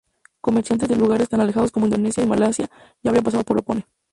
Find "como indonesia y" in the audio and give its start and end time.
1.69-2.25